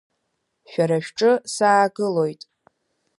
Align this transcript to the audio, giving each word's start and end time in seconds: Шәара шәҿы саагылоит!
Шәара 0.71 0.97
шәҿы 1.05 1.31
саагылоит! 1.53 2.41